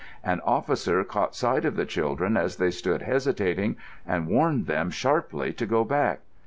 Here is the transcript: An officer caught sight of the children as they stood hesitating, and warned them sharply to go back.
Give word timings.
An 0.23 0.41
officer 0.43 1.03
caught 1.03 1.35
sight 1.35 1.63
of 1.63 1.75
the 1.75 1.85
children 1.85 2.35
as 2.35 2.55
they 2.55 2.71
stood 2.71 3.03
hesitating, 3.03 3.75
and 4.03 4.25
warned 4.27 4.65
them 4.65 4.89
sharply 4.89 5.53
to 5.53 5.67
go 5.67 5.83
back. 5.83 6.21